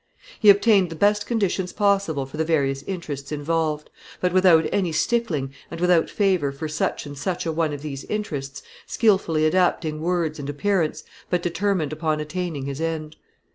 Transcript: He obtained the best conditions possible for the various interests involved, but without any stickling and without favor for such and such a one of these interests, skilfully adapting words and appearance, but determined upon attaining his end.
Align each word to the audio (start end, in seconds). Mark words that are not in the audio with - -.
He 0.39 0.49
obtained 0.49 0.89
the 0.89 0.95
best 0.95 1.27
conditions 1.27 1.71
possible 1.71 2.25
for 2.25 2.37
the 2.37 2.43
various 2.43 2.81
interests 2.87 3.31
involved, 3.31 3.91
but 4.19 4.33
without 4.33 4.65
any 4.71 4.91
stickling 4.91 5.53
and 5.69 5.79
without 5.79 6.09
favor 6.09 6.51
for 6.51 6.67
such 6.67 7.05
and 7.05 7.15
such 7.15 7.45
a 7.45 7.51
one 7.51 7.71
of 7.71 7.83
these 7.83 8.03
interests, 8.05 8.63
skilfully 8.87 9.45
adapting 9.45 10.01
words 10.01 10.39
and 10.39 10.49
appearance, 10.49 11.03
but 11.29 11.43
determined 11.43 11.93
upon 11.93 12.19
attaining 12.19 12.65
his 12.65 12.81
end. 12.81 13.15